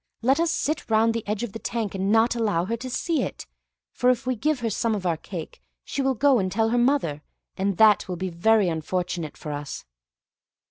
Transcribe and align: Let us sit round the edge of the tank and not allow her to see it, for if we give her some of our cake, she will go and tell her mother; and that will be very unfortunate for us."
Let 0.23 0.39
us 0.39 0.49
sit 0.49 0.89
round 0.89 1.13
the 1.13 1.23
edge 1.27 1.43
of 1.43 1.53
the 1.53 1.59
tank 1.59 1.93
and 1.93 2.11
not 2.11 2.35
allow 2.35 2.65
her 2.65 2.75
to 2.75 2.89
see 2.89 3.21
it, 3.21 3.45
for 3.91 4.09
if 4.09 4.25
we 4.25 4.35
give 4.35 4.61
her 4.61 4.69
some 4.71 4.95
of 4.95 5.05
our 5.05 5.15
cake, 5.15 5.61
she 5.83 6.01
will 6.01 6.15
go 6.15 6.39
and 6.39 6.51
tell 6.51 6.69
her 6.69 6.77
mother; 6.79 7.21
and 7.55 7.77
that 7.77 8.07
will 8.07 8.15
be 8.17 8.31
very 8.31 8.67
unfortunate 8.67 9.37
for 9.37 9.51
us." 9.51 9.85